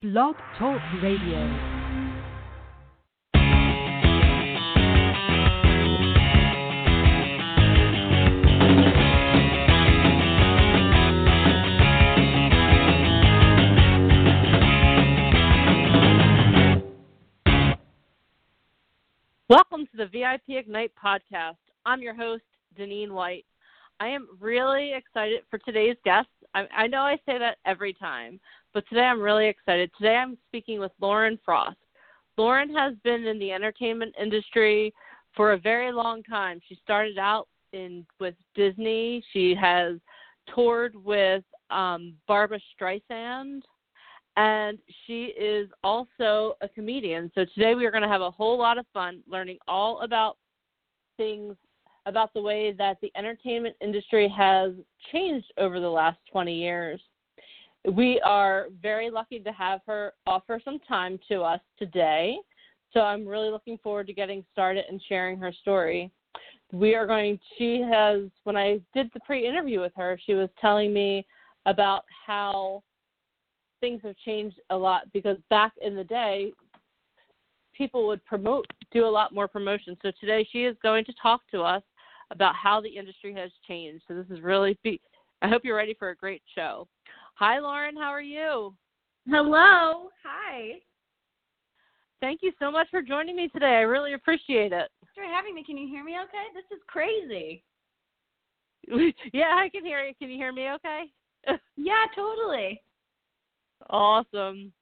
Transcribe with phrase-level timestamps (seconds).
[0.00, 1.40] Blog Talk Radio.
[19.48, 21.56] Welcome to the VIP Ignite podcast.
[21.84, 22.44] I'm your host,
[22.78, 23.44] Deneen White.
[23.98, 26.28] I am really excited for today's guest.
[26.54, 28.40] I, I know I say that every time,
[28.74, 29.90] but today I'm really excited.
[29.98, 31.76] Today I'm speaking with Lauren Frost.
[32.36, 34.92] Lauren has been in the entertainment industry
[35.34, 36.60] for a very long time.
[36.68, 39.22] She started out in with Disney.
[39.32, 39.96] She has
[40.54, 43.62] toured with um, Barbra Streisand,
[44.36, 47.30] and she is also a comedian.
[47.34, 50.38] So today we are going to have a whole lot of fun learning all about
[51.16, 51.56] things
[52.08, 54.72] about the way that the entertainment industry has
[55.12, 57.00] changed over the last 20 years.
[57.92, 62.38] We are very lucky to have her offer some time to us today.
[62.92, 66.10] So I'm really looking forward to getting started and sharing her story.
[66.72, 70.48] We are going, she has, when I did the pre interview with her, she was
[70.60, 71.26] telling me
[71.66, 72.82] about how
[73.80, 76.52] things have changed a lot because back in the day,
[77.76, 79.96] people would promote, do a lot more promotion.
[80.02, 81.82] So today she is going to talk to us
[82.30, 84.04] about how the industry has changed.
[84.08, 85.00] So this is really, be,
[85.42, 86.86] I hope you're ready for a great show.
[87.34, 87.96] Hi, Lauren.
[87.96, 88.74] How are you?
[89.28, 90.10] Hello.
[90.24, 90.80] Hi.
[92.20, 93.66] Thank you so much for joining me today.
[93.76, 94.90] I really appreciate it.
[95.00, 95.62] Thanks for having me.
[95.64, 96.46] Can you hear me okay?
[96.52, 97.62] This is crazy.
[99.32, 100.14] yeah, I can hear you.
[100.18, 101.04] Can you hear me okay?
[101.76, 102.82] yeah, totally.
[103.90, 104.72] Awesome.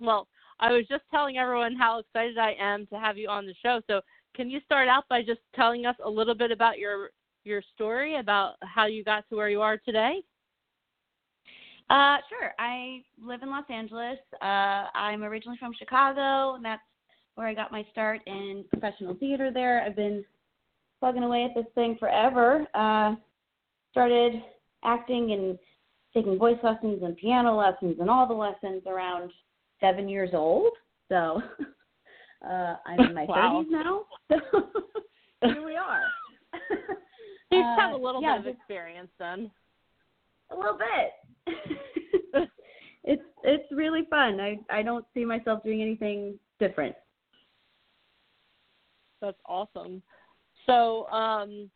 [0.00, 0.28] Well,
[0.60, 3.80] I was just telling everyone how excited I am to have you on the show.
[3.88, 4.00] So,
[4.34, 7.10] can you start out by just telling us a little bit about your
[7.44, 10.22] your story about how you got to where you are today?
[11.90, 12.52] Uh, sure.
[12.58, 14.18] I live in Los Angeles.
[14.40, 16.82] Uh, I'm originally from Chicago, and that's
[17.34, 19.82] where I got my start in professional theater there.
[19.82, 20.24] I've been
[21.00, 22.66] plugging away at this thing forever.
[22.74, 23.16] Uh,
[23.90, 24.34] started
[24.84, 25.58] acting and
[26.14, 29.32] taking voice lessons and piano lessons and all the lessons around
[29.80, 30.72] seven years old.
[31.08, 31.42] So
[32.44, 33.64] uh, I'm in my wow.
[33.64, 34.02] 30s now.
[34.28, 34.68] So
[35.52, 36.02] here we are.
[37.50, 39.50] you have a little Uh, yeah, bit of experience then.
[40.50, 41.56] a little bit.
[43.04, 44.40] it's it's really fun.
[44.40, 46.94] I I don't see myself doing anything different.
[49.20, 50.02] That's awesome.
[50.66, 51.70] So, um,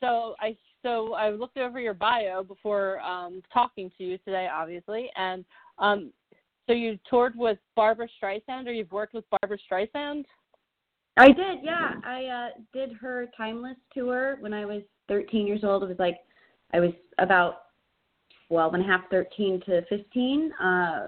[0.00, 5.10] so I so I looked over your bio before um, talking to you today, obviously,
[5.16, 5.44] and
[5.78, 6.12] um,
[6.66, 10.24] so you toured with Barbra Streisand, or you've worked with Barbra Streisand.
[11.16, 11.92] I did, yeah.
[12.04, 15.82] I uh did her timeless tour when I was 13 years old.
[15.82, 16.18] It was like
[16.72, 17.66] I was about
[18.48, 20.52] 12 and a half, 13 to 15.
[20.52, 21.06] Uh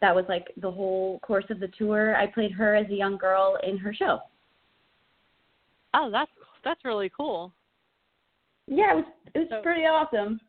[0.00, 2.14] that was like the whole course of the tour.
[2.16, 4.20] I played her as a young girl in her show.
[5.94, 6.30] Oh, that's
[6.64, 7.52] that's really cool.
[8.68, 9.04] Yeah, it was
[9.34, 10.40] it was So- pretty awesome.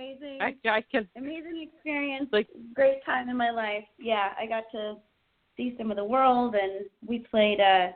[0.00, 2.28] It was an amazing I I can amazing experience.
[2.32, 3.84] Like- great time in my life.
[3.98, 4.96] Yeah, I got to
[5.56, 7.60] see some of the world, and we played.
[7.60, 7.92] uh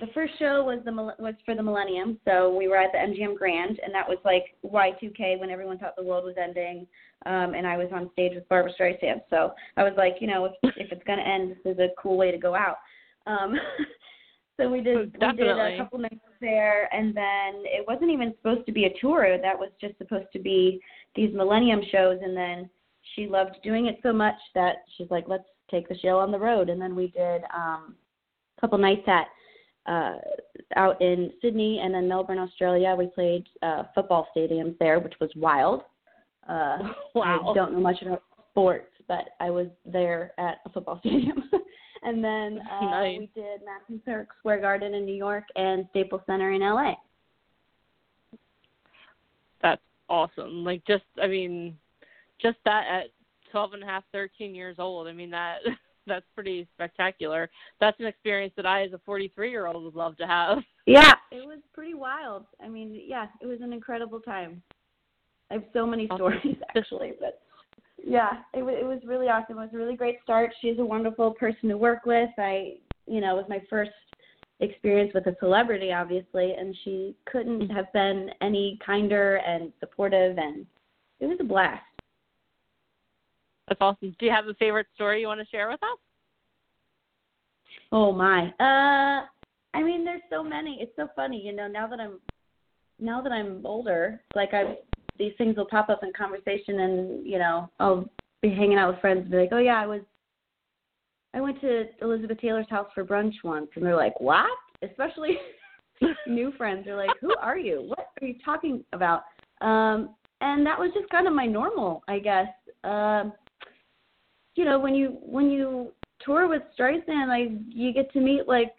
[0.00, 3.36] The first show was the was for the Millennium, so we were at the MGM
[3.36, 6.86] Grand, and that was like Y2K when everyone thought the world was ending.
[7.24, 10.44] Um, and I was on stage with Barbra Streisand, so I was like, you know,
[10.46, 12.76] if if it's gonna end, this is a cool way to go out.
[13.26, 13.58] Um,
[14.56, 18.66] so we did we did a couple nights there, and then it wasn't even supposed
[18.66, 19.38] to be a tour.
[19.40, 20.80] That was just supposed to be
[21.16, 22.68] these Millennium shows, and then
[23.14, 26.38] she loved doing it so much that she's like, let's take the show on the
[26.38, 26.68] road.
[26.68, 27.96] And then we did um,
[28.56, 29.26] a couple nights at
[29.90, 30.16] uh,
[30.74, 32.94] out in Sydney and then Melbourne, Australia.
[32.98, 35.82] We played uh, football stadiums there, which was wild.
[36.48, 36.78] Uh,
[37.14, 37.50] Wow.
[37.50, 41.42] I don't know much about sports, but I was there at a football stadium.
[42.02, 43.18] and then uh, Nice.
[43.20, 46.94] we did Madison Square Garden in New York and Staples Center in LA.
[50.08, 50.64] That's awesome.
[50.64, 51.76] Like just I mean,
[52.40, 53.06] just that at
[53.50, 55.08] twelve and a half, thirteen years old.
[55.08, 55.58] I mean that
[56.06, 57.50] that's pretty spectacular.
[57.80, 60.58] That's an experience that I, as a forty-three year old, would love to have.
[60.88, 62.44] Yeah, it was pretty wild.
[62.64, 64.62] I mean, yeah, it was an incredible time.
[65.50, 66.16] I have so many Awesome.
[66.16, 67.40] stories actually, but
[68.04, 69.58] yeah, it was it was really awesome.
[69.58, 70.52] It was a really great start.
[70.60, 72.30] She's a wonderful person to work with.
[72.38, 72.74] I,
[73.08, 73.90] you know, it was my first
[74.60, 80.66] experience with a celebrity, obviously, and she couldn't have been any kinder and supportive, and
[81.20, 81.82] it was a blast.
[83.68, 84.14] That's awesome.
[84.18, 85.98] Do you have a favorite story you want to share with us?
[87.92, 88.48] Oh my.
[88.60, 89.26] Uh
[89.74, 90.78] I mean there's so many.
[90.80, 92.20] It's so funny, you know, now that I'm
[93.00, 94.76] now that I'm older, like I
[95.18, 98.08] these things will pop up in conversation and, you know, I'll
[98.42, 100.02] be hanging out with friends and be like, "Oh yeah, I was
[101.36, 104.46] I went to Elizabeth Taylor's house for brunch once." And they're like, "What?"
[104.82, 105.38] Especially
[106.26, 107.82] new friends are like, "Who are you?
[107.82, 109.24] What are you talking about?"
[109.60, 112.48] Um and that was just kind of my normal, I guess.
[112.84, 113.32] Um
[114.54, 118.74] you know, when you when you tour with Streisand, like you get to meet like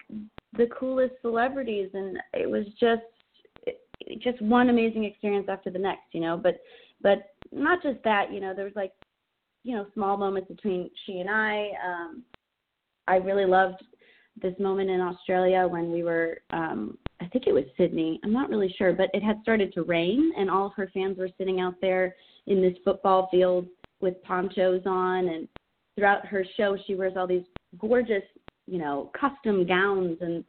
[0.53, 3.03] the coolest celebrities and it was just
[4.19, 6.59] just one amazing experience after the next, you know, but
[7.01, 8.93] but not just that, you know, there was like
[9.63, 11.69] you know, small moments between she and I.
[11.85, 12.23] Um
[13.07, 13.83] I really loved
[14.41, 18.19] this moment in Australia when we were um I think it was Sydney.
[18.23, 21.17] I'm not really sure, but it had started to rain and all of her fans
[21.17, 22.15] were sitting out there
[22.45, 23.65] in this football field
[24.01, 25.47] with ponchos on and
[25.95, 27.45] throughout her show she wears all these
[27.79, 28.23] gorgeous,
[28.67, 30.43] you know, custom gowns and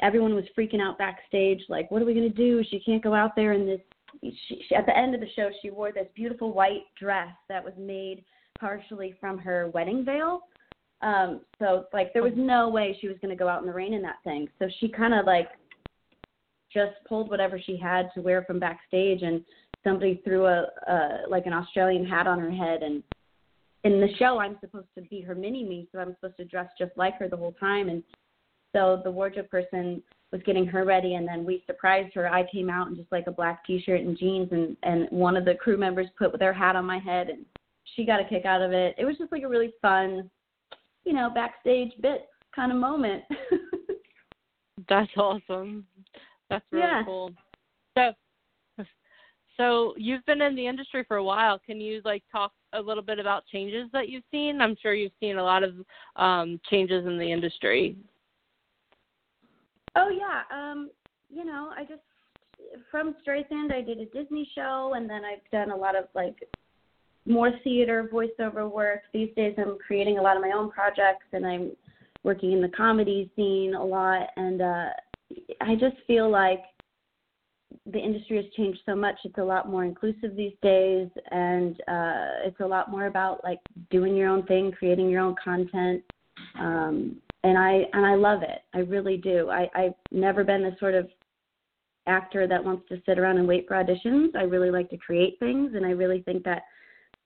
[0.00, 2.62] everyone was freaking out backstage like what are we going to do?
[2.70, 3.80] She can't go out there in this
[4.22, 7.64] she, she, at the end of the show she wore this beautiful white dress that
[7.64, 8.24] was made
[8.58, 10.42] partially from her wedding veil
[11.00, 13.94] um so like there was no way she was to go out in the rain
[13.94, 14.48] in that thing.
[14.58, 15.48] So she kind of like
[16.72, 19.42] just pulled whatever she had to wear from backstage and
[19.84, 22.82] somebody threw a, a like an australian hat on her head.
[22.82, 23.02] And
[23.84, 26.68] in the show i'm supposed to be her mini me so i'm supposed to dress
[26.76, 27.88] just like her the whole time.
[27.88, 28.02] And
[28.74, 30.02] so the wardrobe person
[30.32, 32.28] was getting her ready and then we surprised her.
[32.28, 35.44] I came out in just like a black t-shirt and jeans and and one of
[35.44, 37.46] the crew members put their hat on my head and
[37.94, 38.94] she got a kick out of it.
[38.98, 40.28] It was just like a really fun
[41.08, 43.24] you know backstage bit kind of moment.
[44.88, 45.86] That's awesome.
[46.50, 47.02] That's really yeah.
[47.04, 47.32] cool.
[47.96, 48.12] So
[49.56, 51.58] so you've been in the industry for a while.
[51.58, 54.60] Can you like talk a little bit about changes that you've seen?
[54.60, 55.76] I'm sure you've seen a lot of
[56.16, 57.96] um changes in the industry.
[59.96, 60.90] Oh yeah, um,
[61.30, 62.02] you know, I just
[62.90, 66.36] from Streisand, I did a Disney show, and then I've done a lot of like
[67.28, 69.02] more theater voiceover work.
[69.12, 71.72] These days, I'm creating a lot of my own projects, and I'm
[72.24, 74.28] working in the comedy scene a lot.
[74.36, 74.88] And uh,
[75.60, 76.62] I just feel like
[77.86, 79.16] the industry has changed so much.
[79.24, 83.60] It's a lot more inclusive these days, and uh, it's a lot more about like
[83.90, 86.02] doing your own thing, creating your own content.
[86.58, 88.62] Um, and I and I love it.
[88.74, 89.50] I really do.
[89.50, 91.08] I I've never been the sort of
[92.06, 94.34] actor that wants to sit around and wait for auditions.
[94.34, 96.62] I really like to create things, and I really think that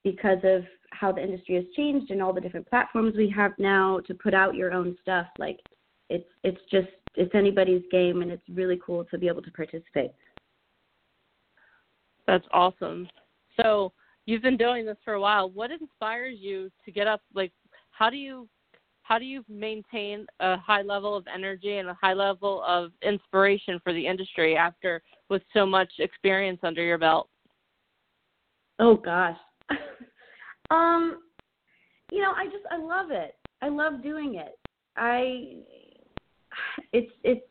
[0.05, 4.01] because of how the industry has changed and all the different platforms we have now
[4.01, 5.59] to put out your own stuff, like
[6.11, 10.13] it's it's just it's anybody's game, and it's really cool to be able to participate.
[12.27, 13.09] That's awesome.
[13.61, 13.93] So
[14.27, 15.51] you've been doing this for a while.
[15.51, 17.21] What inspires you to get up?
[17.35, 17.53] Like,
[17.91, 18.49] how do you
[19.03, 23.81] how do you maintain a high level of energy and a high level of inspiration
[23.83, 27.29] for the industry after with so much experience under your belt?
[28.79, 29.37] Oh gosh.
[30.71, 31.19] um
[32.13, 33.37] you know, I just I love it.
[33.63, 34.59] I love doing it.
[34.97, 35.57] I
[36.93, 37.47] it's it's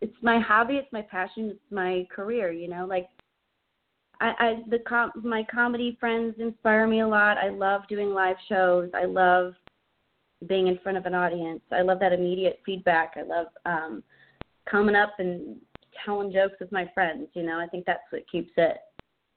[0.00, 3.08] it's my hobby, it's my passion, it's my career, you know, like
[4.20, 7.38] I, I the com my comedy friends inspire me a lot.
[7.38, 8.90] I love doing live shows.
[8.94, 9.54] I love
[10.46, 11.62] being in front of an audience.
[11.72, 13.14] I love that immediate feedback.
[13.16, 14.02] I love um,
[14.70, 15.56] coming up and
[16.04, 17.28] telling jokes with my friends.
[17.32, 18.76] You know, I think that's what keeps it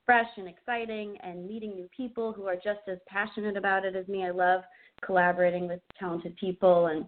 [0.08, 4.08] fresh and exciting and meeting new people who are just as passionate about it as
[4.08, 4.26] me.
[4.26, 4.62] I love
[5.06, 7.06] collaborating with talented people and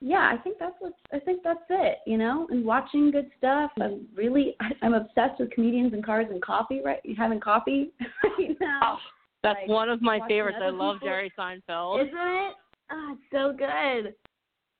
[0.00, 3.70] yeah, I think that's what I think that's it, you know, and watching good stuff.
[3.80, 7.00] I'm really I'm obsessed with comedians and cars and coffee, right?
[7.16, 7.90] Having coffee
[8.22, 8.80] right now.
[8.82, 8.96] Oh,
[9.42, 10.58] that's like, one of my favorites.
[10.60, 11.08] I love people.
[11.08, 12.02] Jerry Seinfeld.
[12.02, 12.54] Isn't it?
[12.92, 14.14] Oh, it's so good.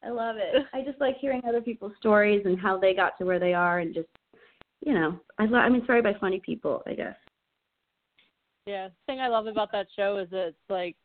[0.04, 0.66] I love it.
[0.74, 3.78] I just like hearing other people's stories and how they got to where they are,
[3.78, 4.08] and just
[4.84, 5.62] you know, I love.
[5.64, 7.16] I'm inspired by funny people, I guess.
[8.66, 10.96] Yeah, the thing I love about that show is that it's like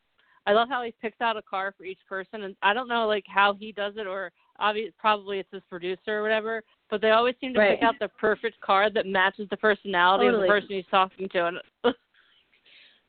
[0.46, 3.06] I love how he picks out a car for each person, and I don't know
[3.06, 6.62] like how he does it, or obviously probably it's his producer or whatever.
[6.90, 7.78] But they always seem to right.
[7.78, 10.42] pick out the perfect car that matches the personality totally.
[10.44, 11.58] of the person he's talking to, and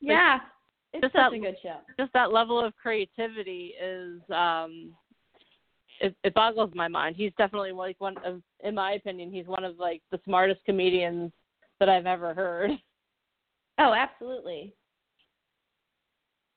[0.00, 0.40] yeah,
[0.92, 1.78] it's just such that, a good show.
[1.98, 4.94] Just that level of creativity is um
[6.00, 7.16] it, it boggles my mind.
[7.16, 11.32] He's definitely like one of in my opinion, he's one of like the smartest comedians
[11.80, 12.72] that I've ever heard.
[13.78, 14.74] Oh, absolutely.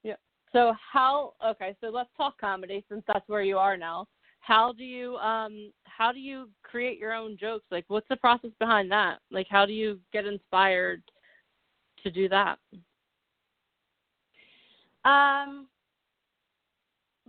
[0.03, 0.15] Yeah.
[0.53, 4.07] So how okay, so let's talk comedy since that's where you are now.
[4.39, 7.65] How do you um how do you create your own jokes?
[7.71, 9.19] Like what's the process behind that?
[9.31, 11.01] Like how do you get inspired
[12.03, 12.59] to do that?
[15.05, 15.67] Um,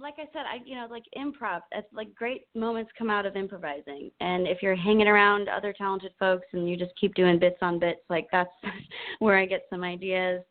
[0.00, 1.60] like I said, I you know like improv.
[1.72, 6.12] It's like great moments come out of improvising, and if you're hanging around other talented
[6.18, 8.50] folks and you just keep doing bits on bits, like that's
[9.18, 10.42] where I get some ideas.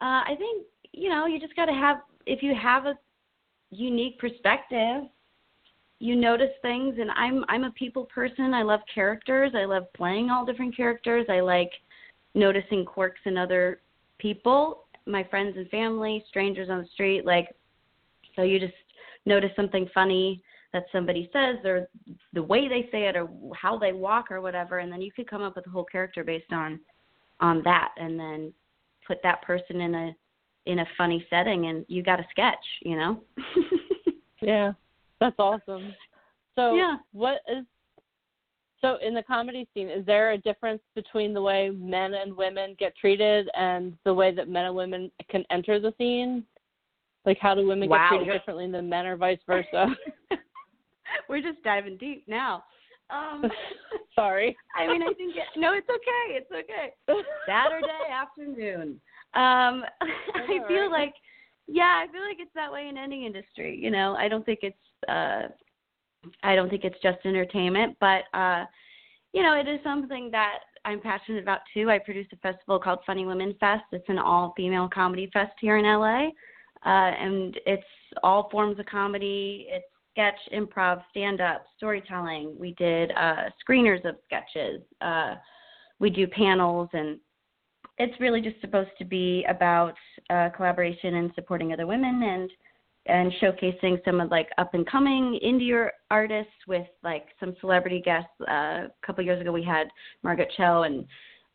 [0.00, 2.98] Uh, I think you know, you just got to have if you have a
[3.70, 5.04] unique perspective,
[5.98, 8.52] you notice things and I'm I'm a people person.
[8.52, 9.52] I love characters.
[9.56, 11.26] I love playing all different characters.
[11.28, 11.70] I like
[12.34, 13.80] noticing quirks in other
[14.18, 17.48] people, my friends and family, strangers on the street like
[18.36, 18.74] so you just
[19.26, 21.88] notice something funny that somebody says or
[22.32, 25.28] the way they say it or how they walk or whatever and then you could
[25.28, 26.80] come up with a whole character based on
[27.40, 28.52] on that and then
[29.06, 30.16] put that person in a
[30.66, 33.20] in a funny setting and you got a sketch, you know?
[34.42, 34.72] yeah.
[35.20, 35.94] That's awesome.
[36.54, 36.96] So yeah.
[37.12, 37.64] what is
[38.80, 42.76] so in the comedy scene, is there a difference between the way men and women
[42.78, 46.44] get treated and the way that men and women can enter the scene?
[47.26, 48.08] Like how do women wow.
[48.10, 49.86] get treated differently than men or vice versa?
[51.28, 52.64] We're just diving deep now.
[53.10, 53.44] Um
[54.14, 54.56] Sorry.
[54.76, 56.36] I mean, I think it, no, it's okay.
[56.36, 56.92] It's okay.
[57.46, 59.00] Saturday afternoon.
[59.34, 59.84] Um
[60.34, 61.04] I feel right.
[61.04, 61.14] like
[61.66, 64.14] yeah, I feel like it's that way in any industry, you know.
[64.16, 64.76] I don't think it's
[65.08, 65.48] uh
[66.42, 68.64] I don't think it's just entertainment, but uh
[69.32, 71.90] you know, it is something that I'm passionate about too.
[71.90, 73.84] I produce a festival called Funny Women Fest.
[73.90, 76.28] It's an all-female comedy fest here in LA.
[76.84, 77.84] Uh and it's
[78.22, 79.66] all forms of comedy.
[79.68, 82.56] It's sketch, improv, stand up, storytelling.
[82.58, 84.82] We did uh screeners of sketches.
[85.00, 85.34] Uh
[85.98, 87.18] we do panels and
[87.98, 89.94] it's really just supposed to be about
[90.30, 92.50] uh, collaboration and supporting other women and
[93.06, 98.30] and showcasing some of like up and coming indie artists with like some celebrity guests.
[98.48, 99.88] Uh, a couple years ago, we had
[100.22, 101.04] Margaret Cho, and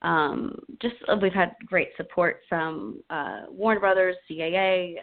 [0.02, 4.96] um, just uh, we've had great support from uh, Warner Brothers, CAA.
[4.98, 5.02] Uh,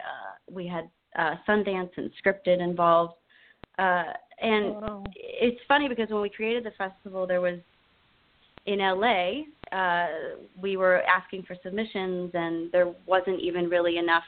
[0.51, 3.13] we had uh, Sundance and Scripted involved,
[3.77, 4.03] uh,
[4.41, 5.03] and Oh, wow.
[5.15, 7.59] it's funny because when we created the festival, there was
[8.65, 10.07] in LA, uh,
[10.61, 14.25] we were asking for submissions, and there wasn't even really enough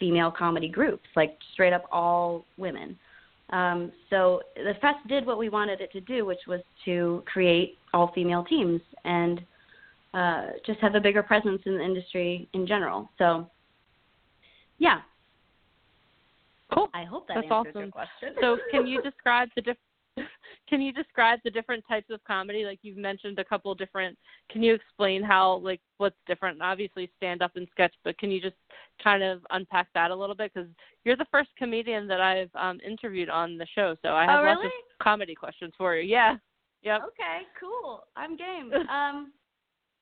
[0.00, 2.98] female comedy groups, like straight up all women.
[3.50, 7.78] Um, so the fest did what we wanted it to do, which was to create
[7.94, 9.40] all female teams and
[10.16, 13.10] uh, just have a bigger presence in the industry in general.
[13.18, 13.50] So,
[14.78, 15.00] yeah,
[16.74, 16.88] Cool.
[16.94, 17.82] I hope that That's answers awesome.
[17.82, 18.34] your question.
[18.40, 19.76] So can you describe the diff-
[20.68, 22.64] can you describe the different types of comedy?
[22.64, 24.16] Like you've mentioned a couple different.
[24.50, 26.60] Can you explain how like what's different?
[26.62, 28.56] Obviously, stand up and sketch, but can you just
[29.02, 30.52] kind of unpack that a little bit?
[30.52, 30.68] Because
[31.04, 34.46] you're the first comedian that I've um, interviewed on the show, so I have oh,
[34.46, 34.70] lots of
[35.02, 36.08] comedy questions for you.
[36.08, 36.36] Yeah.
[36.82, 37.00] Yep.
[37.08, 38.04] Okay, cool.
[38.16, 38.72] I'm game.
[38.88, 39.32] Um,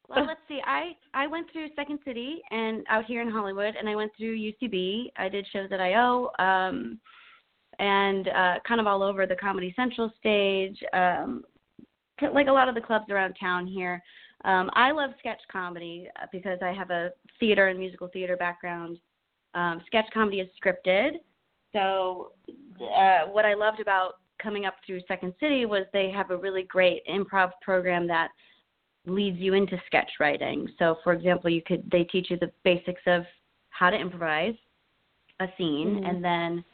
[0.09, 0.61] well, let's see.
[0.65, 4.37] I I went through Second City and out here in Hollywood, and I went through
[4.37, 5.13] UCB.
[5.17, 6.99] I did shows at IO, um,
[7.79, 11.43] and uh, kind of all over the Comedy Central stage, um,
[12.33, 14.03] like a lot of the clubs around town here.
[14.45, 18.99] Um, I love sketch comedy uh, because I have a theater and musical theater background.
[19.55, 21.13] Um, sketch comedy is scripted,
[21.73, 22.33] so
[22.81, 26.65] uh, what I loved about coming up through Second City was they have a really
[26.65, 28.29] great improv program that
[29.07, 30.69] leads you into sketch writing.
[30.79, 33.25] So, for example, you could they teach you the basics of
[33.71, 34.55] how to improvise
[35.41, 36.09] a scene, Mhm.
[36.09, 36.65] and then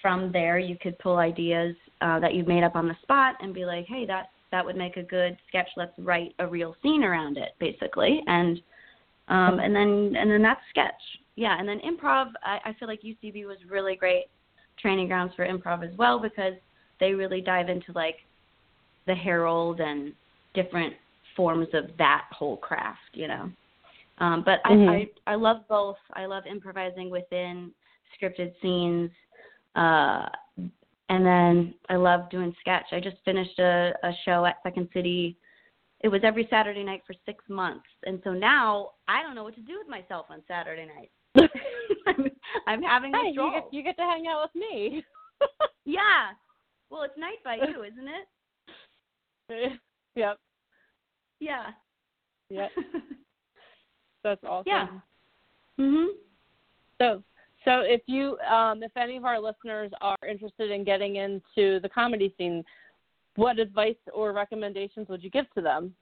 [0.00, 3.54] from there you could pull ideas uh, that you've made up on the spot and
[3.54, 5.68] be like, hey, that that would make a good sketch.
[5.76, 8.60] Let's write a real scene around it, basically, and
[9.28, 11.00] um, and then and then that's sketch.
[11.36, 12.32] Yeah, and then improv.
[12.42, 14.26] I, I feel like UCB was really great
[14.78, 16.54] training grounds for improv as well because
[17.00, 18.16] they really dive into like
[19.06, 20.12] the Harold and
[20.54, 20.94] different
[21.36, 23.50] forms of that whole craft, you know.
[24.18, 24.88] Um, but Mhm.
[24.88, 24.92] I,
[25.28, 25.96] I I love both.
[26.12, 27.72] I love improvising within
[28.16, 29.10] scripted scenes,
[29.74, 30.28] uh,
[31.08, 32.86] and then I love doing sketch.
[32.92, 35.36] I just finished a, a show at Second City.
[36.00, 39.54] It was every Saturday night for six months, and so now I don't know what
[39.54, 41.10] to do with myself on Saturday night.
[42.06, 42.30] I'm,
[42.66, 45.04] I'm having Hey, you get you get to hang out with me.
[45.84, 46.32] Yeah.
[46.90, 48.08] Well, it's night by you, isn't
[49.48, 49.72] it?
[50.14, 50.38] yep.
[51.42, 51.70] Yeah.
[52.50, 52.70] Yep.
[54.22, 54.64] That's awesome.
[54.66, 54.88] Yeah.
[55.80, 56.06] mhm.
[56.98, 57.22] So,
[57.64, 61.90] so if you, um, if any of our listeners are interested in getting into the
[61.92, 62.62] comedy scene,
[63.34, 65.94] what advice or recommendations would you give to them?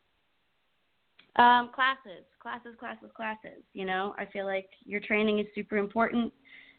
[1.36, 3.62] Um, classes, classes, classes, classes.
[3.72, 6.32] You know, I feel like your training is super important.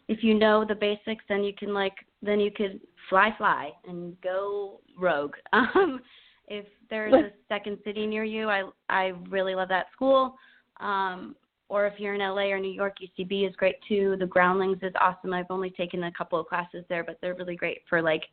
[0.08, 4.16] If you know the basics, then you can like, then you could fly, fly, and
[4.22, 5.34] go rogue.
[5.54, 6.02] Um,
[6.48, 10.36] if there's a second city near you, I I really love that school.
[10.80, 11.36] Um,
[11.70, 14.18] or if you're in LA or New York, UCB is great too.
[14.20, 15.32] The Groundlings is awesome.
[15.32, 18.24] I've only taken a couple of classes there, but they're really great for like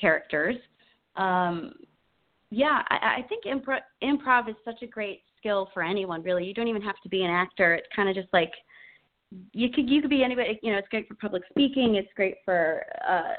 [0.00, 0.56] characters.
[1.14, 1.72] Um,
[2.50, 6.22] yeah, I, I think improv, improv is such a great skill for anyone.
[6.22, 7.74] Really, you don't even have to be an actor.
[7.74, 8.50] It's kind of just like
[9.52, 10.58] you could you could be anybody.
[10.62, 11.94] You know, it's great for public speaking.
[11.94, 13.34] It's great for uh,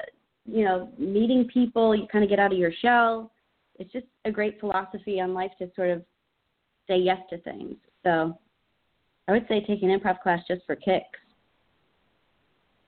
[0.46, 1.94] you know meeting people.
[1.94, 3.32] You kind of get out of your shell.
[3.78, 6.02] It's just a great philosophy on life to sort of
[6.88, 7.76] say yes to things.
[8.04, 8.38] So
[9.28, 11.18] I would say take an improv class just for kicks.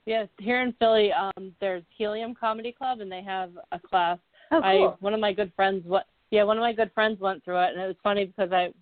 [0.07, 4.19] Yes, here in Philly, um, there's Helium Comedy Club, and they have a class.
[4.51, 4.97] Oh, cool.
[4.97, 7.59] I one of my good friends what yeah one of my good friends went through
[7.63, 8.73] it, and it was funny because I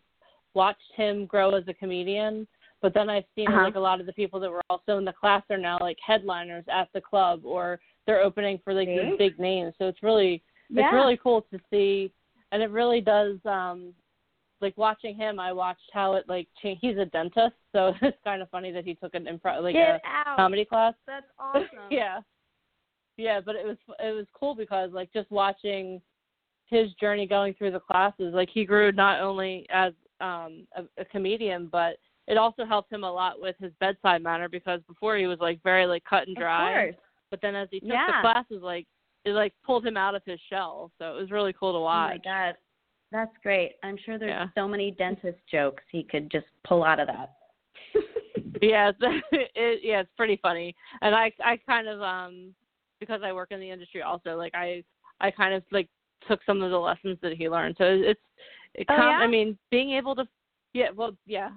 [0.55, 2.47] watched him grow as a comedian.
[2.83, 3.65] But then I've seen Uh-huh.
[3.65, 5.99] like a lot of the people that were also in the class are now like
[6.07, 9.01] headliners at the club, or they're opening for like See?
[9.01, 9.75] these big names.
[9.79, 10.85] So it's really yeah.
[10.87, 12.13] it's really cool to see,
[12.53, 13.37] and it really does.
[13.45, 13.93] um
[14.63, 16.81] like watching him, I watched how it like changed.
[16.81, 20.01] He's a dentist, so it's kind of funny that he took an improv like Get
[20.03, 20.37] a out.
[20.37, 20.95] comedy class.
[21.07, 21.67] That's awesome.
[21.91, 22.21] yeah,
[23.19, 26.01] yeah, but it was it was cool because like just watching
[26.67, 31.05] his journey going through the classes, like he grew not only as um a, a
[31.05, 31.97] comedian, but
[32.27, 35.63] it also helped him a lot with his bedside manner because before he was like
[35.63, 37.05] very like cut and dry, Of course.
[37.31, 38.07] but then as he took Yeah.
[38.07, 38.87] the classes, like
[39.27, 40.91] it like pulled him out of his shell.
[40.99, 42.13] So it was really cool to watch.
[42.13, 42.55] Oh my god.
[43.13, 43.73] That's great.
[43.83, 44.47] I'm sure there's Yeah.
[44.55, 47.35] so many dentist jokes he could just pull out of that.
[48.63, 48.99] yeah, it's,
[49.33, 50.75] it, yeah, it's pretty funny.
[51.03, 52.55] And I I kind of um
[53.01, 54.83] because I work in the industry also, like I
[55.21, 55.89] I kind of like
[56.27, 57.77] took some of the lessons that he learned.
[57.79, 58.21] So it's
[58.75, 59.19] it Oh, com- yeah?
[59.19, 60.27] I mean, being able to
[60.73, 61.51] yeah, well, yeah.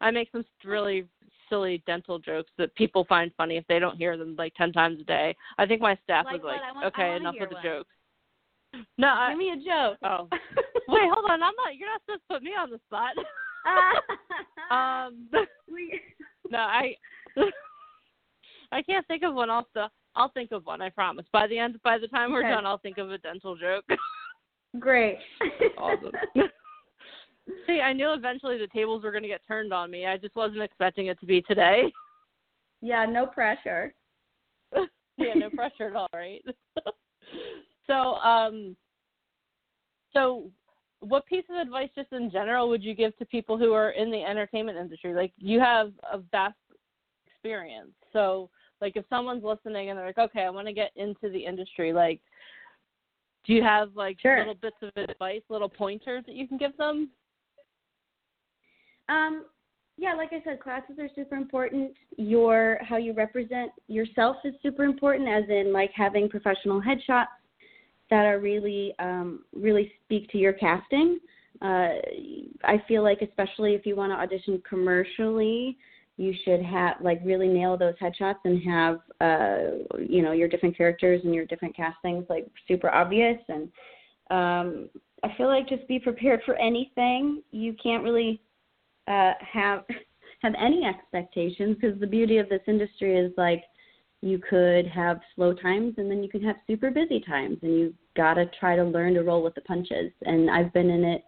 [0.00, 1.06] I make some really
[1.48, 5.00] silly dental jokes that people find funny if they don't hear them like 10 times
[5.00, 5.36] a day.
[5.58, 6.68] I think my staff Like was like, what?
[6.68, 7.64] I want- "Okay, enough with the one.
[7.64, 7.90] jokes."
[8.98, 9.98] No, I, Give me a joke.
[10.04, 10.28] oh.
[10.88, 11.42] Wait, hold on.
[11.42, 13.12] I'm not you're not supposed to put me on the spot.
[14.70, 15.28] um
[16.50, 16.94] no, I
[18.72, 19.50] I can't think of one.
[19.50, 19.66] I'll
[20.14, 20.82] I'll think of one.
[20.82, 21.26] I promise.
[21.32, 22.50] By the end, by the time we're Okay.
[22.50, 23.84] done, I'll think of a dental joke.
[24.78, 25.18] Great.
[25.78, 26.12] awesome.
[27.66, 30.06] See, I knew eventually the tables were going to get turned on me.
[30.06, 31.92] I just wasn't expecting it to be today.
[32.80, 33.94] yeah, no pressure.
[35.16, 36.44] yeah, no pressure at all, right?
[37.86, 38.76] so, um,
[40.12, 40.50] so
[41.00, 44.10] what piece of advice, just in general, would you give to people who are in
[44.10, 45.14] the entertainment industry?
[45.14, 46.56] Like, you have a vast
[47.26, 47.92] experience.
[48.12, 51.44] So, like, if someone's listening and they're like, okay, I want to get into the
[51.44, 52.20] industry, like,
[53.46, 54.38] do you have like Sure.
[54.38, 57.08] little bits of advice, little pointers that you can give them?
[59.08, 59.44] Um,
[59.96, 61.92] yeah, like I said, classes are super important.
[62.16, 67.26] Your how you represent yourself is super important, as in like having professional headshots
[68.10, 71.18] that are really um, really speak to your casting.
[71.60, 71.98] Uh,
[72.62, 75.76] I feel like especially if you want to audition commercially,
[76.16, 80.76] you should have like really nail those headshots and have uh, you know your different
[80.76, 83.68] characters and your different castings like super obvious and
[84.30, 84.90] um,
[85.24, 87.42] I feel like just be prepared for anything.
[87.50, 88.40] You can't really
[89.08, 89.84] uh, have
[90.42, 93.64] have any expectations because the beauty of this industry is like
[94.20, 97.94] you could have slow times and then you can have super busy times and you
[98.16, 100.12] gotta try to learn to roll with the punches.
[100.22, 101.24] And i've been in it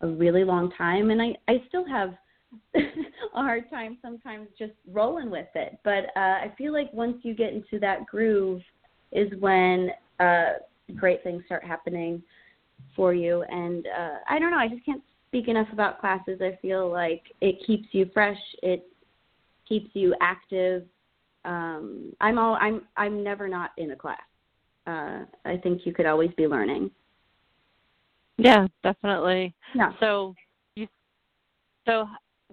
[0.00, 2.14] a really long time and i i still have
[2.74, 2.80] a
[3.32, 5.78] hard time sometimes just rolling with it.
[5.82, 8.62] But uh i feel like once you get into that groove
[9.10, 9.90] is when
[10.20, 10.54] uh
[10.96, 12.22] great things start happening
[12.94, 13.42] for you.
[13.48, 17.22] And uh i don't know i just can't speak enough about classes i feel like
[17.40, 18.84] it keeps you fresh it
[19.66, 20.84] keeps you active
[21.46, 24.20] um i'm all i'm i'm never not in a class
[24.86, 26.90] uh i think you could always be learning
[28.38, 29.54] Yeah, definitely.
[29.74, 30.34] yeah So
[30.74, 30.86] you
[31.86, 32.06] so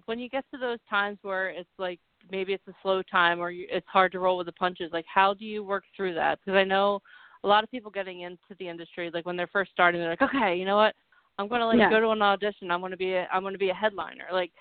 [0.05, 1.99] when you get to those times where it's like
[2.31, 5.05] maybe it's a slow time or you, it's hard to roll with the punches, like
[5.13, 6.39] how do you work through that?
[6.39, 7.01] Because I know
[7.43, 10.21] a lot of people getting into the industry, like when they're first starting, they're like,
[10.21, 10.93] okay, you know what?
[11.39, 11.89] I'm going to like Yeah.
[11.89, 12.69] go to an audition.
[12.69, 14.25] I'm going to be a, I'm going to be a headliner.
[14.32, 14.52] Like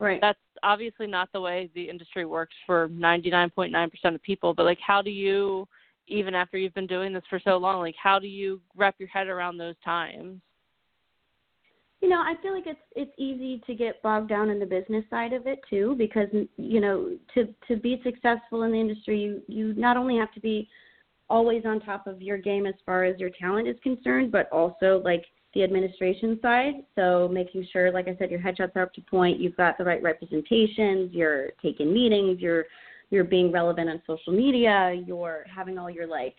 [0.00, 4.52] right that's obviously not the way the industry works for 99.9% of people.
[4.52, 5.68] But like, how do you,
[6.08, 9.08] even after you've been doing this for so long, like how do you wrap your
[9.08, 10.40] head around those times?
[12.00, 15.04] you know i feel like it's it's easy to get bogged down in the business
[15.10, 19.42] side of it too because you know to to be successful in the industry you
[19.48, 20.66] you not only have to be
[21.28, 25.02] always on top of your game as far as your talent is concerned but also
[25.04, 29.00] like the administration side so making sure like i said your headshots are up to
[29.02, 32.64] point you've got the right representations you're taking meetings you're
[33.10, 36.34] you're being relevant on social media you're having all your like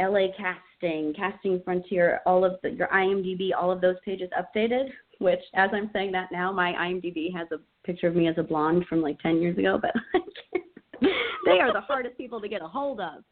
[0.00, 4.88] LA casting, casting frontier, all of the, your IMDb, all of those pages updated.
[5.18, 8.42] Which, as I'm saying that now, my IMDb has a picture of me as a
[8.42, 9.92] blonde from like 10 years ago, but
[11.44, 13.22] they are the hardest people to get a hold of.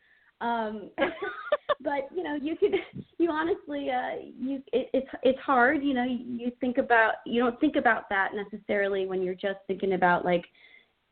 [0.41, 0.91] Um,
[1.83, 2.75] but you know, you could,
[3.19, 5.83] you honestly, uh, you it, it's it's hard.
[5.83, 9.95] You know, you think about you don't think about that necessarily when you're just thinking
[9.95, 10.45] about like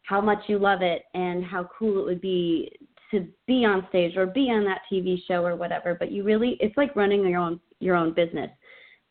[0.03, 2.73] how much you love it and how cool it would be
[3.11, 5.95] to be on stage or be on that TV show or whatever.
[5.95, 8.51] But you really, it's like running your own your own business.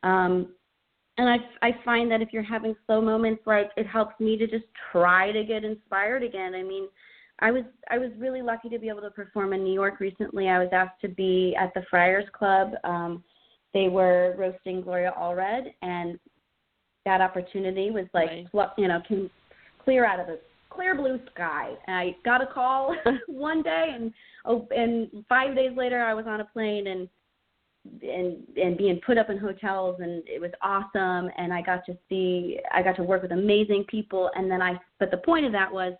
[0.03, 0.53] Um,
[1.17, 4.47] and I I find that if you're having slow moments, like it helps me to
[4.47, 6.53] just try to get inspired again.
[6.55, 6.87] I mean,
[7.39, 10.49] I was I was really lucky to be able to perform in New York recently.
[10.49, 12.71] I was asked to be at the Friars Club.
[12.83, 13.23] Um,
[13.73, 16.19] they were roasting Gloria Allred, and
[17.05, 18.69] that opportunity was like Nice.
[18.77, 19.29] you know came
[19.83, 21.73] clear out of the clear blue sky.
[21.85, 22.95] And I got a call
[23.27, 24.11] one day, and
[24.45, 27.07] oh, and five days later I was on a plane and
[28.01, 31.97] and and being put up in hotels and it was awesome and I got to
[32.09, 35.53] see I got to work with amazing people and then I but the point of
[35.53, 35.93] that was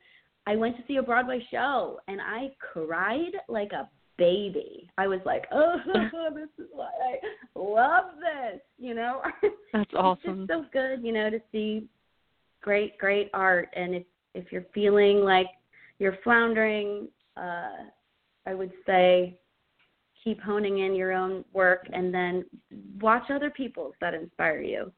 [0.47, 4.89] I went to see a Broadway show and I cried like a baby.
[4.97, 5.75] I was like, "Oh,
[6.33, 9.21] this is why I love this," you know?
[9.73, 10.43] That's awesome.
[10.43, 11.87] It's just so good, you know, to see
[12.61, 15.47] great great art and if if you're feeling like
[15.99, 17.83] you're floundering, uh
[18.45, 19.37] I would say
[20.23, 22.45] keep honing in your own work and then
[23.01, 24.91] watch other people's that inspire you.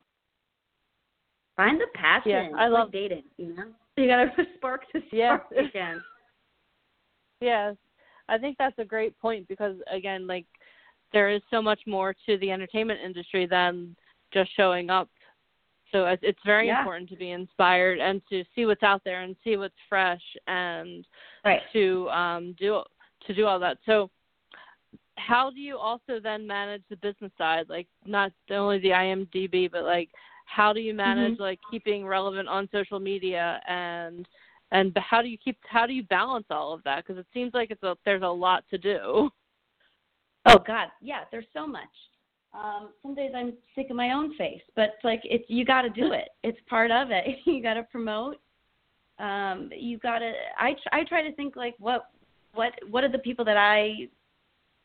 [1.55, 2.31] Find the passion.
[2.31, 3.65] Yeah, I love- like dating, you know?
[3.99, 5.39] You gotta spark the Yeah.
[5.39, 6.01] spark again.
[7.41, 7.75] Yes,
[8.29, 10.45] I think that's a great point because again, like
[11.11, 13.95] there is so much more to the entertainment industry than
[14.31, 15.09] just showing up.
[15.91, 16.79] So it's it's very Yeah.
[16.79, 21.05] important to be inspired and to see what's out there and see what's fresh and
[21.43, 21.61] Right.
[21.73, 22.81] to um do
[23.25, 23.79] to do all that.
[23.85, 24.09] So
[25.17, 29.83] how do you also then manage the business side like not only the IMDb but
[29.83, 30.09] like
[30.49, 31.41] how do you manage Mm-hmm.
[31.41, 34.27] like keeping relevant on social media and
[34.71, 37.53] and how do you keep how do you balance all of that because it seems
[37.53, 39.29] like it's a there's a lot to do
[40.45, 41.83] Oh God, yeah, there's so much.
[42.53, 45.83] Um, some days I'm sick of my own face, but it's like it's you got
[45.83, 46.29] to do it.
[46.43, 47.25] It's part of it.
[47.45, 48.37] you got to promote.
[49.19, 50.31] Um, you got to.
[50.57, 52.05] I tr- I try to think like what
[52.53, 54.07] what what are the people that I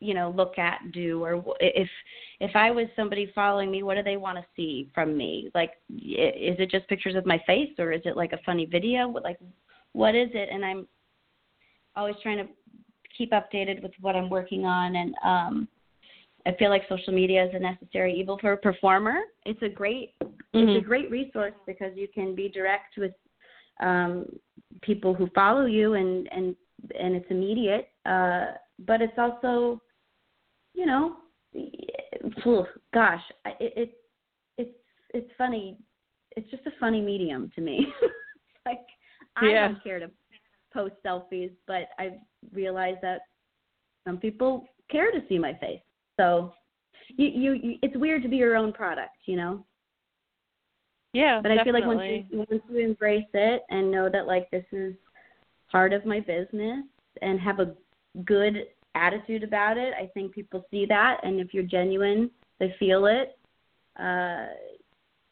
[0.04, 1.88] you know look at do or if
[2.40, 5.50] if I was somebody following me, what do they want to see from me?
[5.54, 9.08] Like, is it just pictures of my face or is it like a funny video?
[9.08, 9.38] Like,
[9.92, 10.48] what is it?
[10.52, 10.86] And I'm
[11.96, 12.48] always trying to
[13.16, 15.68] keep updated with what I'm working on and um
[16.46, 19.20] I feel like social media is a necessary evil for a performer.
[19.46, 20.14] It's a great
[20.52, 23.12] it's a great resource because you can be direct with
[23.80, 24.26] um
[24.82, 26.54] people who follow you and and
[27.00, 28.46] and it's immediate uh
[28.86, 29.80] but it's also
[30.74, 31.16] you know
[32.92, 33.98] gosh it, it
[34.58, 34.76] it's
[35.12, 35.78] it's funny
[36.36, 37.86] it's just a funny medium to me
[38.66, 38.80] like
[39.36, 39.68] I Yeah.
[39.68, 40.10] don't care to
[40.72, 42.18] post selfies but I
[42.52, 43.20] realize that
[44.06, 45.80] some people care to see my face
[46.18, 46.52] so
[47.16, 49.64] you, you, you it's weird to be your own product, you know.
[51.12, 54.50] yeah But I feel like once you once you embrace it and know that like
[54.50, 54.94] this is
[55.70, 56.84] part of my business
[57.22, 57.74] and have a
[58.24, 62.30] good attitude about it, I think people see that and if you're genuine,
[62.60, 63.38] they feel it.
[63.98, 64.46] Uh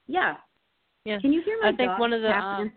[0.07, 0.37] yeah.
[1.05, 2.73] yeah Can you hear my I think one of the, um,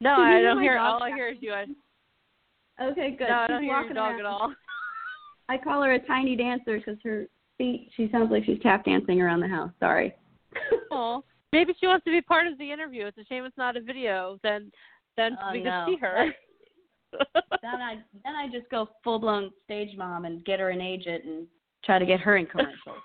[0.00, 1.64] no i hear don't hear all i hear is you I,
[2.82, 3.28] Okay, good.
[3.28, 4.20] no i don't hear your dog around.
[4.20, 4.52] at all
[5.48, 7.26] I call her a tiny dancer because her
[7.58, 7.90] feet.
[7.96, 9.70] She sounds like she's tap dancing around the house.
[9.80, 10.14] Sorry.
[10.90, 13.76] oh maybe she wants to be part of the interview it's a shame it's not
[13.76, 14.70] a video then
[15.16, 15.84] then Oh, we no.
[15.86, 16.26] could see her
[17.62, 21.24] then I then I just go full blown stage mom and get her an agent
[21.24, 21.46] and
[21.84, 22.98] try to get her in commercials.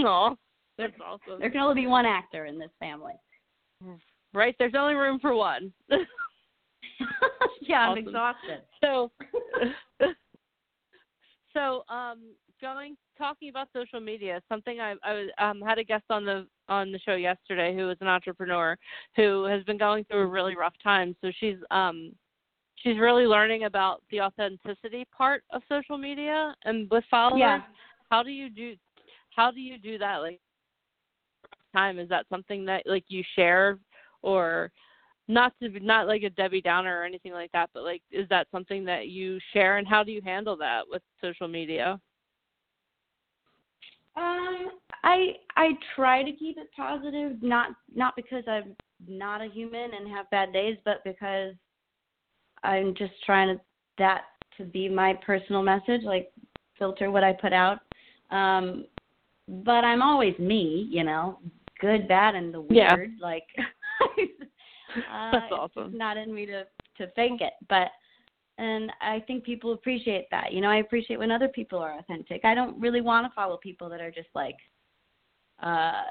[0.00, 0.34] Aw,
[0.78, 1.40] that's awesome.
[1.40, 3.14] there can only be one actor in this family.
[4.34, 5.72] Right, there's only room for one.
[7.62, 8.60] yeah, I'm exhausted.
[8.82, 9.10] so,
[11.54, 12.20] so um,
[12.60, 16.46] going talking about social media, something I I was, um, had a guest on the
[16.68, 18.76] on the show yesterday who is an entrepreneur
[19.14, 21.16] who has been going through a really rough time.
[21.20, 22.12] So she's um
[22.76, 27.40] she's really learning about the authenticity part of social media and with followers.
[27.40, 27.60] Yeah.
[28.10, 28.74] How do you do
[29.34, 30.18] how do you do that?
[30.18, 30.40] Like
[31.74, 33.78] time is that something that like you share
[34.22, 34.70] or
[35.28, 38.28] not to be not like a Debbie Downer or anything like that, but like is
[38.28, 42.00] that something that you share and how do you handle that with social media?
[44.16, 44.70] Um,
[45.04, 48.74] I I try to keep it positive, not not because I'm
[49.06, 51.54] not a human and have bad days, but because
[52.62, 53.62] I'm just trying to
[53.98, 54.22] that
[54.56, 56.30] to be my personal message, like
[56.78, 57.78] filter what I put out.
[58.30, 58.86] Um,
[59.48, 61.38] but I'm always me, you know,
[61.80, 62.94] good, bad, and the Yeah.
[62.94, 63.12] weird.
[63.20, 63.46] Like,
[64.96, 65.96] uh, That's awesome.
[65.96, 66.64] not in me to
[66.98, 67.88] to fake it, but
[68.58, 70.52] and I think people appreciate that.
[70.52, 72.44] You know, I appreciate when other people are authentic.
[72.44, 74.56] I don't really want to follow people that are just like,
[75.62, 76.04] uh,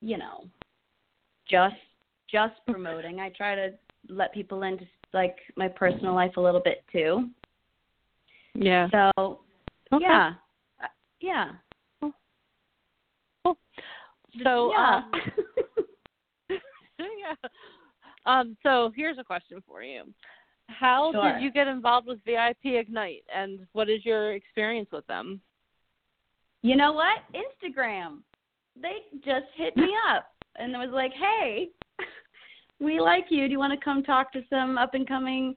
[0.00, 0.44] you know,
[1.50, 1.74] just
[2.30, 3.20] just promoting.
[3.20, 3.70] I try to
[4.08, 7.28] let people into like my personal life a little bit too.
[8.54, 8.88] Yeah.
[8.90, 9.40] So
[9.92, 10.04] Okay.
[10.04, 10.34] yeah,
[10.82, 10.86] Uh,
[11.20, 11.52] yeah.
[14.44, 15.02] So yeah.
[15.04, 15.12] um,
[16.98, 17.48] yeah.
[18.26, 20.02] Um, so here's a question for you.
[20.68, 21.32] How Sure.
[21.32, 25.40] did you get involved with VIP Ignite and what is your experience with them?
[26.62, 27.18] you know what?
[27.32, 28.18] Instagram.
[28.80, 31.70] They just hit me up and it was like, "Hey,
[32.80, 33.46] we like you.
[33.46, 35.54] Do you want to come talk to some up and coming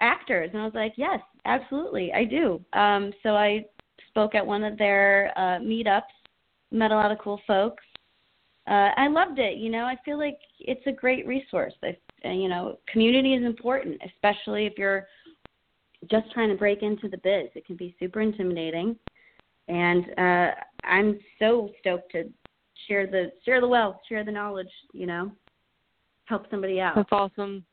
[0.00, 3.64] actors?" And I was like, "Yes, absolutely, I do." Um, so I
[4.08, 6.02] spoke at one of their uh, meetups,
[6.70, 7.82] met a lot of cool folks.
[8.68, 9.56] Uh, I loved it.
[9.58, 11.74] You know, I feel like it's a great resource.
[11.82, 15.06] I, you know, community is important, especially if you're
[16.10, 17.50] just trying to break into the biz.
[17.54, 18.96] It can be super intimidating
[19.70, 20.50] and uh
[20.84, 22.24] I'm so stoked to
[22.88, 25.30] share the share the wealth, share the knowledge, you know,
[26.30, 26.94] help somebody out.
[26.94, 27.64] That's awesome.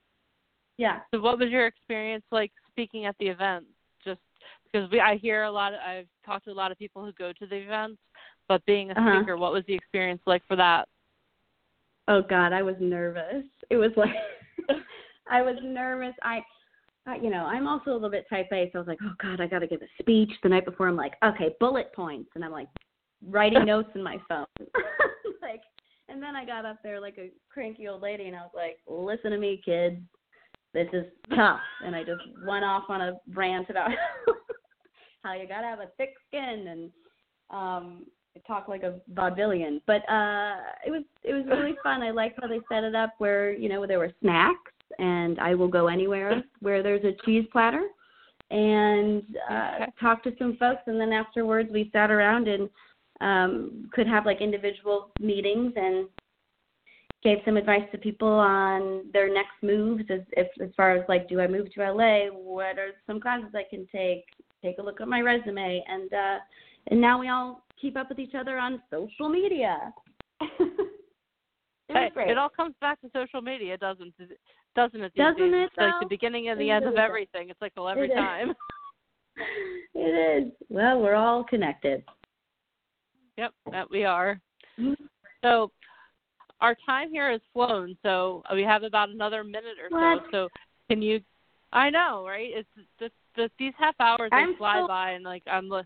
[0.77, 0.99] Yeah.
[1.13, 3.65] So what was your experience like speaking at the event?
[4.03, 4.19] Just
[4.65, 7.13] because we I hear a lot of, I've talked to a lot of people who
[7.13, 7.99] go to the events,
[8.49, 9.19] but being a Uh-huh.
[9.19, 10.89] speaker, what was the experience like for that?
[12.09, 13.45] Oh God, I was nervous.
[13.69, 14.15] It was like
[15.29, 16.13] I was nervous.
[16.23, 16.41] I,
[17.21, 19.39] you know, I'm also a little bit type A, so I was like, oh God,
[19.39, 20.87] I got to give a speech the night before.
[20.87, 22.67] I'm like, okay, bullet points, and I'm like
[23.25, 24.45] writing notes in my phone.
[26.17, 28.79] And then I got up there like a cranky old lady, and I was like,
[28.87, 30.03] listen to me, kid.
[30.73, 31.59] This is tough.
[31.85, 33.91] And I just went off on a rant about
[35.23, 36.91] how you gotta have a thick skin and
[37.51, 38.05] um
[38.47, 39.79] talk like a vaudevillian.
[39.85, 40.55] But uh
[40.87, 42.01] it was it was really fun.
[42.01, 45.53] I liked how they set it up where, you know, there were snacks and I
[45.53, 47.89] will go anywhere where there's a cheese platter
[48.49, 49.91] and uh Okay.
[50.01, 52.67] talk to some folks and then afterwards we sat around and
[53.21, 56.07] um could have like individual meetings and
[57.23, 61.27] gave some advice to people on their next moves as if as far as like
[61.27, 64.23] do I move to LA, what are some classes I can take,
[64.61, 66.37] take a look at my resume and uh
[66.89, 69.93] and now we all keep up with each other on social media.
[70.41, 70.77] it was
[71.89, 72.29] Hey, great.
[72.29, 74.39] It all comes back to social media, doesn't it?
[74.75, 75.13] Doesn't it?
[75.15, 75.53] Doesn't days?
[75.53, 77.49] it, It's like the beginning and It the end of everything.
[77.49, 78.17] It's like well every It is.
[78.17, 78.53] time.
[79.95, 80.53] it is.
[80.69, 82.03] Well, we're all connected.
[83.37, 84.39] Yep, that we are.
[84.79, 84.95] Mhm.
[85.43, 85.71] So
[86.61, 90.23] our time here has flown, so we have about another minute or What?
[90.25, 90.31] so.
[90.31, 90.49] So
[90.89, 91.21] can you?
[91.71, 92.49] I know, right?
[92.53, 92.69] It's
[92.99, 95.69] this, this these half hours they I'm fly still- by, and like I'm.
[95.69, 95.83] Li-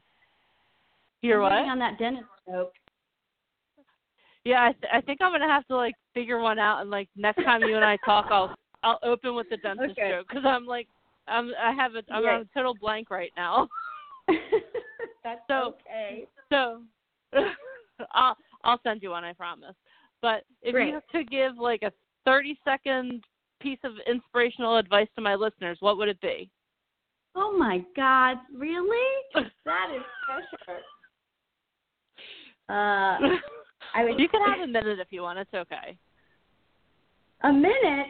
[1.21, 1.71] You're I'm what?
[1.71, 2.73] on that dentist joke.
[4.43, 7.09] Yeah, I, th- I think I'm gonna have to like figure one out, and like
[7.15, 10.09] next time you and I talk, I'll I'll open with the dentist Okay.
[10.11, 10.87] joke because I'm like
[11.27, 12.35] I'm I have a I'm Right.
[12.35, 13.67] on a total blank right now.
[15.23, 16.27] That's So- okay.
[16.51, 16.81] So
[18.13, 19.75] I'll I'll send you one, I promise.
[20.21, 20.89] But if Great.
[20.89, 21.91] you could give like a
[22.25, 23.23] 30 second
[23.59, 26.49] piece of inspirational advice to my listeners, what would it be?
[27.35, 28.37] Oh my God!
[28.55, 29.23] Really?
[29.65, 30.79] That is pressure.
[32.69, 33.37] Uh,
[33.95, 34.19] I would.
[34.19, 35.39] you can have a minute if you want.
[35.39, 35.97] It's okay.
[37.43, 38.07] a minute.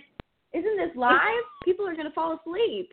[0.54, 1.18] Isn't this live?
[1.64, 2.92] People are gonna fall asleep.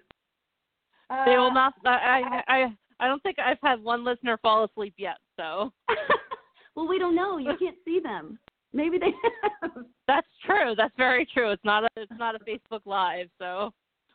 [1.10, 1.74] Uh, They will not.
[1.84, 5.16] I I I I don't think I've had one listener fall asleep yet.
[5.38, 5.72] So
[6.74, 7.38] well, we don't know.
[7.38, 8.38] You can't see them.
[8.72, 9.12] Maybe they
[9.62, 9.84] have.
[10.06, 10.74] that's true.
[10.76, 11.52] That's very true.
[11.52, 13.72] It's not a it's not a Facebook Live, so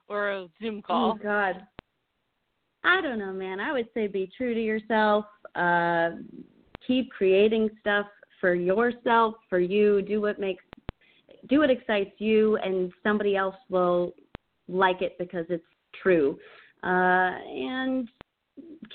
[0.07, 1.17] or a Zoom call.
[1.19, 1.65] Oh God.
[2.83, 3.59] I don't know, man.
[3.59, 5.25] I would say be true to yourself.
[5.55, 6.12] Uh,
[6.86, 8.05] keep creating stuff
[8.41, 10.01] for yourself, for you.
[10.01, 10.63] Do what makes,
[11.47, 14.13] do what excites you, and somebody else will
[14.67, 15.63] like it because it's
[16.01, 16.38] true.
[16.83, 18.09] Uh, and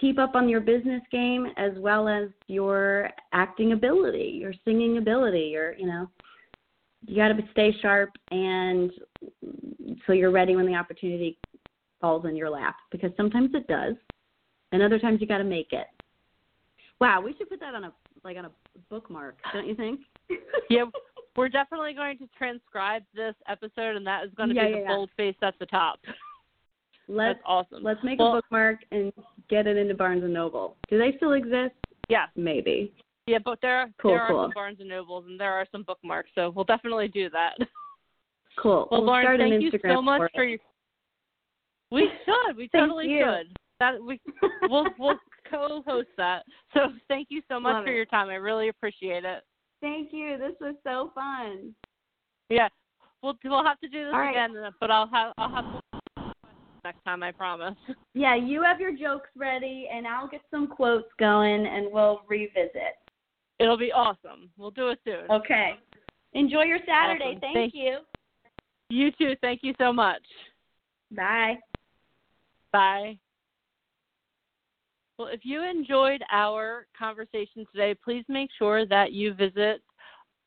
[0.01, 5.51] keep up on your business game as well as your acting ability, your singing ability,
[5.53, 6.09] your you know.
[7.07, 8.91] You got to stay sharp, and
[10.07, 11.39] so you're ready when the opportunity
[12.01, 13.95] falls in your lap because sometimes it does,
[14.73, 15.87] and other times you got to make it.
[17.01, 17.93] Wow, we should put that on a
[18.25, 18.51] like on a
[18.91, 20.01] bookmark, don't you think?
[20.71, 20.85] Yeah,
[21.39, 24.77] we're definitely going to transcribe this episode, and that is going to Yeah, be yeah,
[24.77, 24.89] the yeah.
[24.89, 25.99] bold face at the top.
[27.09, 27.83] Let's That's awesome.
[27.83, 29.13] let's make Well- a bookmark and
[29.49, 30.77] get it into Barnes and Noble.
[30.91, 31.75] Do they still exist?
[32.09, 32.93] Yeah, Maybe.
[33.27, 36.31] yeah, but there Cool, there are some Barnes and Nobles, and there are some bookmarks,
[36.35, 37.55] so we'll definitely do that.
[38.59, 38.89] Cool.
[38.91, 40.59] Well, we'll Lauren, thank you Instagram so much for for your.
[41.91, 42.57] We should.
[42.57, 43.25] We totally you.
[43.25, 43.57] should.
[43.81, 44.21] That we
[44.69, 45.17] we'll we'll
[45.51, 46.45] co-host that.
[46.75, 47.97] So thank you so much Love for it.
[47.97, 48.29] your time.
[48.29, 49.45] I really appreciate it.
[49.81, 50.37] Thank you.
[50.39, 51.75] This was so fun.
[52.51, 52.69] Yeah,
[53.23, 54.31] we'll we'll have to do this right.
[54.31, 55.65] again, uh, but I'll have I'll have
[56.89, 57.23] next time.
[57.23, 57.77] I promise.
[58.15, 62.97] Yeah, you have your jokes ready, and I'll get some quotes going, and we'll revisit.
[63.61, 64.51] It'll be awesome.
[64.57, 65.31] We'll do it soon.
[65.31, 65.75] Okay.
[66.33, 67.25] Enjoy your Saturday.
[67.27, 67.41] Awesome.
[67.41, 67.99] Thank, Thank- you.
[68.89, 69.37] You too.
[69.41, 70.23] Thank you so much.
[71.13, 71.59] Bye.
[72.73, 73.19] Bye.
[75.17, 79.81] Well, if you enjoyed our conversation today, please make sure that you visit,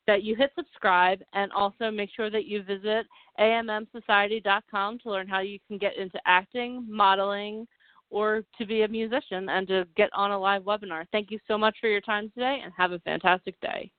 [0.06, 3.06] that you hit subscribe, and also make sure that you visit
[3.38, 7.66] ammsociety.com to learn how you can get into acting, modeling,
[8.10, 11.06] or to be a musician and to get on a live webinar.
[11.12, 13.90] Thank you so much for your time today and have a fantastic day.